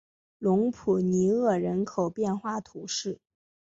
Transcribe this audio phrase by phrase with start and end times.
[0.39, 3.19] 隆普尼厄人口变化图示